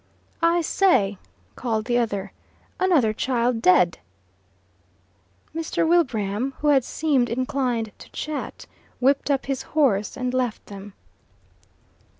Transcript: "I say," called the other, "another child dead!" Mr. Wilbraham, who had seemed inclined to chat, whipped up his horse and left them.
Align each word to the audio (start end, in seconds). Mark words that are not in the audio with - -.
"I 0.41 0.61
say," 0.61 1.19
called 1.55 1.85
the 1.85 1.99
other, 1.99 2.31
"another 2.79 3.13
child 3.13 3.61
dead!" 3.61 3.99
Mr. 5.55 5.87
Wilbraham, 5.87 6.53
who 6.61 6.69
had 6.69 6.83
seemed 6.83 7.29
inclined 7.29 7.91
to 7.99 8.09
chat, 8.09 8.65
whipped 8.99 9.29
up 9.29 9.45
his 9.45 9.61
horse 9.77 10.17
and 10.17 10.33
left 10.33 10.65
them. 10.65 10.93